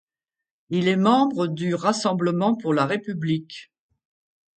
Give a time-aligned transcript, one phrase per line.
[0.71, 3.71] Il est membre du Rassemblement pour la République.